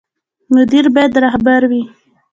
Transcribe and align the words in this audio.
مدیر 0.53 0.85
باید 0.95 1.13
رهبر 1.23 1.61
وي 1.69 1.81